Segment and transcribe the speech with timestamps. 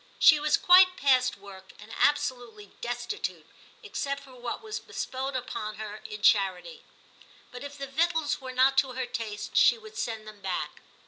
[0.17, 3.45] She was quite past work, and absolutely destitute,
[3.83, 6.83] except for what was bestowed upon her in charity,
[7.51, 10.81] but if the victuals were not to her taste she would send them back.